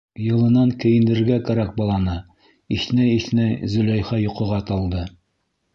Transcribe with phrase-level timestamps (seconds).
[0.27, 2.15] Йылынан кейендерергә кәрәк баланы,
[2.77, 5.11] -иҫнәй-иҫнәй Зөләйха йоҡоға талды.